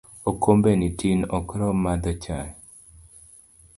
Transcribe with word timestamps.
Okombe 0.29 0.71
ni 0.79 0.89
tin 0.99 1.19
ok 1.37 1.47
rom 1.59 1.77
madho 1.85 2.11
chai 2.23 2.49